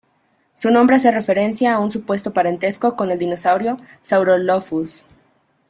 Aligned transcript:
Su 0.55 0.71
nombre 0.71 0.95
hace 0.95 1.11
referencia 1.11 1.75
a 1.75 1.79
un 1.79 1.91
supuesto 1.91 2.33
parentesco 2.33 2.95
con 2.95 3.11
el 3.11 3.19
dinosaurio 3.19 3.77
"Saurolophus". 4.01 5.05